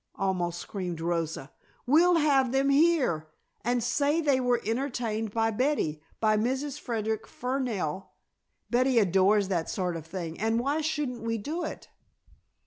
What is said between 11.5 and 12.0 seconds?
it?"